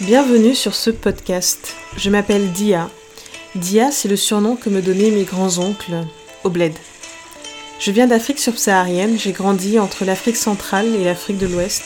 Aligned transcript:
Bienvenue 0.00 0.54
sur 0.54 0.74
ce 0.74 0.90
podcast. 0.90 1.74
Je 1.96 2.10
m'appelle 2.10 2.52
Dia. 2.52 2.90
Dia, 3.54 3.90
c'est 3.90 4.08
le 4.08 4.16
surnom 4.16 4.54
que 4.56 4.68
me 4.68 4.82
donnaient 4.82 5.10
mes 5.10 5.24
grands-oncles 5.24 6.04
au 6.44 6.50
bled. 6.50 6.74
Je 7.80 7.90
viens 7.90 8.06
d'Afrique 8.06 8.38
subsaharienne, 8.38 9.18
j'ai 9.18 9.32
grandi 9.32 9.78
entre 9.78 10.04
l'Afrique 10.04 10.36
centrale 10.36 10.94
et 10.94 11.04
l'Afrique 11.04 11.38
de 11.38 11.46
l'Ouest. 11.46 11.82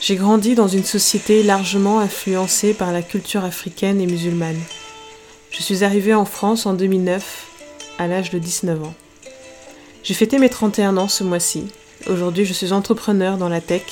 J'ai 0.00 0.16
grandi 0.16 0.54
dans 0.54 0.68
une 0.68 0.84
société 0.84 1.42
largement 1.42 1.98
influencée 1.98 2.72
par 2.72 2.92
la 2.92 3.02
culture 3.02 3.44
africaine 3.44 4.00
et 4.00 4.06
musulmane. 4.06 4.60
Je 5.50 5.62
suis 5.62 5.84
arrivée 5.84 6.14
en 6.14 6.24
France 6.24 6.66
en 6.66 6.74
2009, 6.74 7.46
à 7.98 8.06
l'âge 8.06 8.30
de 8.30 8.38
19 8.38 8.84
ans. 8.84 8.94
J'ai 10.02 10.14
fêté 10.14 10.38
mes 10.38 10.48
31 10.48 10.96
ans 10.96 11.08
ce 11.08 11.24
mois-ci. 11.24 11.68
Aujourd'hui, 12.08 12.44
je 12.44 12.52
suis 12.52 12.72
entrepreneur 12.72 13.36
dans 13.36 13.48
la 13.48 13.60
tech 13.60 13.82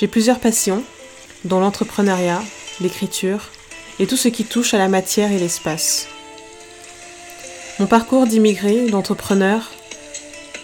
j'ai 0.00 0.08
plusieurs 0.08 0.40
passions, 0.40 0.82
dont 1.44 1.60
l'entrepreneuriat, 1.60 2.42
l'écriture 2.80 3.50
et 3.98 4.06
tout 4.06 4.16
ce 4.16 4.28
qui 4.28 4.46
touche 4.46 4.72
à 4.72 4.78
la 4.78 4.88
matière 4.88 5.30
et 5.30 5.38
l'espace. 5.38 6.08
Mon 7.78 7.86
parcours 7.86 8.26
d'immigré, 8.26 8.86
d'entrepreneur, 8.86 9.70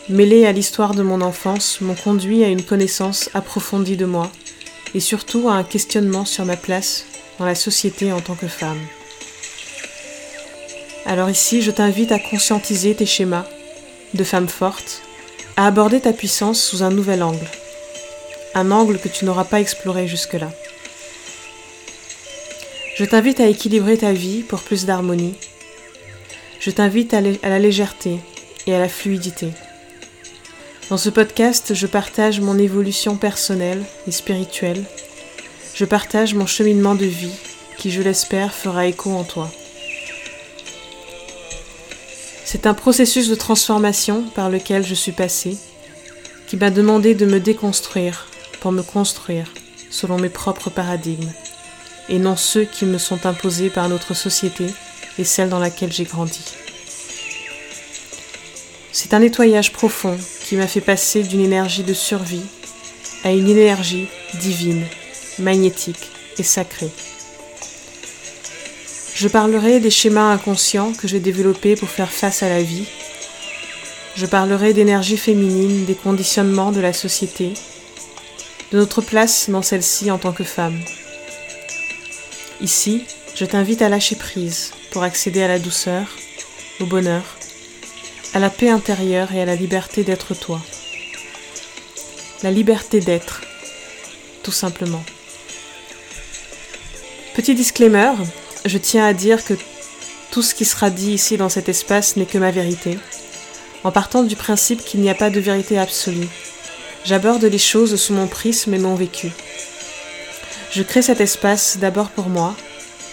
mêlé 0.09 0.47
à 0.47 0.53
l'histoire 0.53 0.95
de 0.95 1.03
mon 1.03 1.21
enfance, 1.21 1.83
m'ont 1.83 1.95
conduit 1.95 2.45
à 2.45 2.49
une 2.49 2.63
connaissance 2.63 3.29
approfondie 3.35 3.99
de 3.99 4.07
moi 4.07 4.33
et 4.95 5.01
surtout 5.01 5.51
à 5.51 5.53
un 5.53 5.65
questionnement 5.65 6.25
sur 6.25 6.47
ma 6.47 6.57
place 6.57 7.05
dans 7.39 7.45
la 7.45 7.55
société 7.55 8.15
en 8.15 8.23
tant 8.23 8.37
que 8.37 8.49
femme. 8.49 8.81
Alors 11.05 11.29
ici, 11.29 11.61
je 11.61 11.73
t'invite 11.73 12.11
à 12.11 12.19
conscientiser 12.19 12.95
tes 12.95 13.05
schémas 13.05 13.45
de 14.15 14.25
femme 14.25 14.49
forte, 14.49 15.03
à 15.59 15.67
aborder 15.67 16.01
ta 16.01 16.15
puissance 16.15 16.59
sous 16.59 16.83
un 16.83 16.91
nouvel 16.91 17.23
angle, 17.23 17.47
un 18.57 18.71
angle 18.71 18.99
que 18.99 19.09
tu 19.09 19.27
n'auras 19.27 19.45
pas 19.45 19.61
exploré 19.61 20.09
jusque-là. 20.09 20.51
Je 22.97 23.05
t'invite 23.05 23.39
à 23.41 23.47
équilibrer 23.47 23.99
ta 23.99 24.13
vie 24.13 24.43
pour 24.43 24.63
plus 24.63 24.87
d'harmonie. 24.87 25.35
Je 26.59 26.71
t'invite 26.71 27.13
à, 27.13 27.21
la 27.21 27.59
légèreté 27.59 28.19
et 28.67 28.75
à 28.75 28.79
la 28.79 28.89
fluidité. 28.89 29.51
Dans 30.89 30.97
ce 30.97 31.11
podcast, 31.11 31.75
je 31.75 31.87
partage 31.87 32.41
mon 32.41 32.59
évolution 32.59 33.17
personnelle 33.17 33.85
et 34.09 34.11
spirituelle. 34.11 34.83
Je 35.75 35.85
partage 35.85 36.33
mon 36.33 36.47
cheminement 36.47 36.95
de 36.95 37.05
vie 37.05 37.35
qui, 37.77 37.91
je 37.91 38.01
l'espère, 38.01 38.55
fera 38.55 38.87
écho 38.87 39.11
en 39.11 39.25
toi. 39.25 39.51
C'est 42.47 42.67
un 42.67 42.73
processus 42.73 43.29
de 43.29 43.35
transformation 43.35 44.23
par 44.35 44.49
lequel 44.49 44.87
je 44.87 44.95
suis 44.95 45.13
passée, 45.13 45.59
qui 46.47 46.57
m'a 46.57 46.71
demandé 46.71 47.15
de 47.15 47.27
me 47.27 47.41
déconstruire 47.41 48.29
pour 48.61 48.73
me 48.73 48.83
construire 48.83 49.53
selon 49.91 50.19
mes 50.19 50.29
propres 50.29 50.71
paradigmes, 50.71 51.33
et 52.09 52.19
non 52.19 52.37
ceux 52.37 52.65
qui 52.65 52.85
me 52.85 52.99
sont 52.99 53.27
imposés 53.27 53.71
par 53.71 53.89
notre 53.89 54.15
société 54.15 54.67
et 55.19 55.25
celle 55.25 55.49
dans 55.49 55.59
laquelle 55.59 55.93
j'ai 55.93 56.05
grandi. 56.05 56.45
C'est 58.93 59.15
un 59.15 59.21
nettoyage 59.21 59.73
profond 59.73 60.17
qui 60.45 60.57
m'a 60.57 60.67
fait 60.67 60.81
passer 60.81 61.23
d'une 61.23 61.41
énergie 61.41 61.83
de 61.83 61.95
survie 61.95 62.47
à 63.25 63.33
une 63.33 63.49
énergie 63.49 64.09
divine, 64.41 64.85
magnétique 65.39 66.11
et 66.39 66.43
sacrée. 66.43 66.91
Je 69.15 69.29
parlerai 69.29 69.81
des 69.81 69.91
schémas 69.91 70.33
inconscients 70.33 70.93
que 70.93 71.09
j'ai 71.09 71.21
développés 71.21 71.75
pour 71.75 71.89
faire 71.89 72.11
face 72.11 72.43
à 72.43 72.49
la 72.49 72.63
vie. 72.63 72.87
Je 74.15 74.27
parlerai 74.27 74.75
d'énergie 74.75 75.17
féminine, 75.17 75.87
des 75.87 75.95
conditionnements 75.95 76.71
de 76.71 76.81
la 76.81 76.93
société, 76.93 77.55
de 78.73 78.79
notre 78.79 79.01
place 79.01 79.49
dans 79.49 79.63
celle-ci 79.63 80.11
en 80.11 80.19
tant 80.19 80.33
que 80.33 80.45
femme. 80.45 80.79
Ici, 82.61 83.05
je 83.35 83.45
t'invite 83.45 83.83
à 83.83 83.89
lâcher 83.89 84.17
prise 84.17 84.73
pour 84.91 85.03
accéder 85.03 85.43
à 85.43 85.49
la 85.49 85.59
douceur, 85.59 86.07
au 86.81 86.87
bonheur, 86.87 87.23
à 88.35 88.39
la 88.39 88.51
paix 88.51 88.71
intérieure 88.71 89.33
et 89.33 89.43
à 89.43 89.45
la 89.45 89.55
liberté 89.55 90.05
d'être 90.05 90.35
toi. 90.35 90.61
La 92.43 92.51
liberté 92.51 93.01
d'être, 93.01 93.43
tout 94.43 94.53
simplement. 94.53 95.05
Petit 97.35 97.55
disclaimer, 97.55 98.13
je 98.65 98.79
tiens 98.79 99.05
à 99.05 99.13
dire 99.13 99.45
que 99.45 99.55
tout 100.31 100.43
ce 100.43 100.55
qui 100.55 100.65
sera 100.65 100.91
dit 100.91 101.13
ici 101.13 101.37
dans 101.37 101.49
cet 101.49 101.69
espace 101.69 102.17
n'est 102.17 102.27
que 102.27 102.39
ma 102.39 102.51
vérité, 102.51 102.99
en 103.85 103.93
partant 103.93 104.23
du 104.23 104.37
principe 104.37 104.85
qu'il 104.85 105.01
n'y 105.01 105.11
a 105.11 105.15
pas 105.15 105.31
de 105.31 105.41
vérité 105.41 105.79
absolue. 105.79 106.29
J'aborde 107.07 107.45
les 107.45 107.59
choses 107.59 107.95
sous 107.95 108.13
mon 108.13 108.27
prisme 108.27 108.75
et 108.75 108.81
mon 108.81 108.97
vécu. 108.97 109.31
Je 110.73 110.83
crée 110.83 111.03
cet 111.03 111.21
espace 111.21 111.79
d'abord 111.79 112.11
pour 112.11 112.29
moi, 112.29 112.57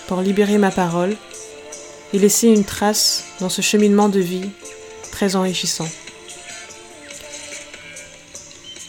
pour 0.08 0.22
libérer 0.22 0.58
ma 0.58 0.72
parole 0.72 1.16
et 2.12 2.18
laisser 2.18 2.48
une 2.48 2.64
trace 2.64 3.24
dans 3.40 3.50
ce 3.50 3.62
cheminement 3.62 4.10
de 4.10 4.20
vie 4.20 4.50
très 5.12 5.36
enrichissant. 5.36 5.88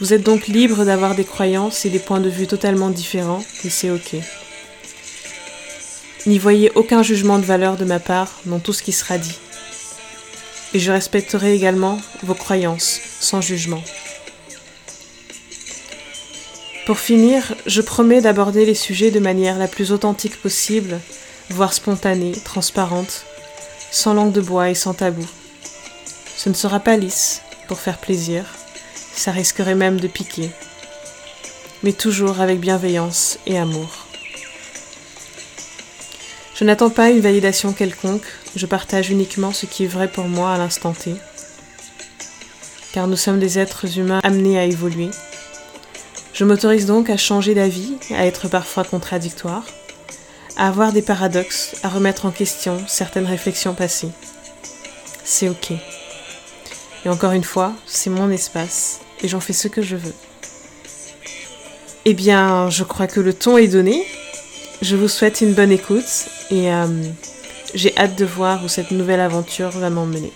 Vous 0.01 0.15
êtes 0.15 0.23
donc 0.23 0.47
libre 0.47 0.87
d'avoir 0.87 1.15
des 1.15 1.27
croyances 1.27 1.85
et 1.85 1.91
des 1.91 1.99
points 1.99 2.21
de 2.21 2.31
vue 2.31 2.47
totalement 2.47 2.89
différents 2.89 3.45
et 3.63 3.69
c'est 3.69 3.91
ok. 3.91 4.17
N'y 6.25 6.39
voyez 6.39 6.73
aucun 6.77 7.03
jugement 7.03 7.39
de 7.39 7.45
valeur 7.45 7.77
de 7.77 7.85
ma 7.85 8.01
part 8.01 8.41
dans 8.47 8.59
tout 8.59 8.73
ce 8.73 8.83
qui 8.83 8.93
sera 8.93 9.19
dit. 9.19 9.39
Et 10.73 10.79
je 10.79 10.91
respecterai 10.91 11.55
également 11.55 12.01
vos 12.23 12.35
croyances, 12.35 13.01
sans 13.21 13.43
jugement. 13.43 13.83
Pour 16.87 16.99
finir, 16.99 17.55
je 17.65 17.81
promets 17.81 18.21
d'aborder 18.21 18.67
les 18.67 18.75
sujets 18.75 19.11
de 19.11 19.19
manière 19.19 19.59
la 19.59 19.69
plus 19.69 19.91
authentique 19.91 20.37
possible, 20.37 21.01
voire 21.49 21.73
spontanée, 21.73 22.33
transparente, 22.45 23.25
sans 23.91 24.13
langue 24.13 24.33
de 24.33 24.43
bois 24.43 24.69
et 24.69 24.75
sans 24.75 24.93
tabou. 24.93 25.27
Ce 26.37 26.51
ne 26.51 26.55
sera 26.55 26.81
pas 26.81 26.99
lisse, 26.99 27.41
pour 27.69 27.81
faire 27.81 27.97
plaisir, 27.97 28.45
ça 29.15 29.31
risquerait 29.31 29.75
même 29.75 29.99
de 29.99 30.09
piquer, 30.09 30.51
mais 31.83 31.95
toujours 31.95 32.43
avec 32.43 32.61
bienveillance 32.61 33.39
et 33.47 33.57
amour. 33.57 34.07
Je 36.55 36.65
n'attends 36.65 36.91
pas 36.91 37.11
une 37.11 37.21
validation 37.21 37.73
quelconque, 37.73 38.27
je 38.57 38.67
partage 38.67 39.11
uniquement 39.11 39.53
ce 39.53 39.65
qui 39.65 39.85
est 39.85 39.89
vrai 39.89 40.09
pour 40.09 40.29
moi 40.29 40.53
à 40.53 40.59
l'instant 40.59 40.93
T. 40.93 41.15
Car 42.93 43.09
nous 43.09 43.17
sommes 43.17 43.41
des 43.41 43.59
êtres 43.59 43.99
humains 43.99 44.21
amenés 44.23 44.59
à 44.59 44.65
évoluer. 44.65 45.09
Je 46.35 46.45
m'autorise 46.45 46.87
donc 46.87 47.11
à 47.11 47.17
changer 47.17 47.55
d'avis, 47.55 47.95
à 48.11 48.27
être 48.27 48.49
parfois 48.49 48.83
contradictoire, 48.83 49.65
à 50.57 50.67
avoir 50.67 50.93
des 50.93 51.01
paradoxes, 51.01 51.77
à 51.85 51.89
remettre 51.89 52.27
en 52.27 52.33
question 52.33 52.77
certaines 52.89 53.27
réflexions 53.27 53.73
passées. 53.73 54.11
C'est 55.23 55.49
ok. 55.49 55.71
Et 57.05 57.09
encore 57.09 57.33
une 57.33 57.45
fois, 57.45 57.73
c'est 57.87 58.11
mon 58.11 58.31
espace 58.31 58.99
et 59.23 59.29
j'en 59.29 59.39
fais 59.39 59.53
ce 59.53 59.69
que 59.69 59.81
je 59.81 59.95
veux. 59.95 60.15
Eh 62.05 62.15
bien, 62.15 62.69
je 62.69 62.83
crois 62.83 63.07
que 63.07 63.21
le 63.21 63.33
ton 63.33 63.57
est 63.57 63.69
donné. 63.69 64.05
Je 64.83 64.97
vous 64.97 65.09
souhaite 65.09 65.41
une 65.41 65.55
bonne 65.55 65.71
écoute 65.71 66.27
et 66.51 66.73
euh, 66.73 66.87
j'ai 67.75 67.97
hâte 67.97 68.19
de 68.19 68.25
voir 68.25 68.65
où 68.65 68.69
cette 68.69 68.91
nouvelle 68.91 69.21
aventure 69.21 69.71
va 69.71 69.89
m'emmener. 69.89 70.33